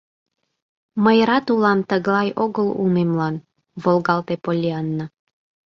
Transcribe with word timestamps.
Мый 1.03 1.17
рат 1.29 1.45
улам 1.53 1.79
тыглай 1.89 2.29
огыл 2.43 2.67
улмемлан,— 2.79 3.35
волгалте 3.83 4.35
Поллианна. 4.43 5.05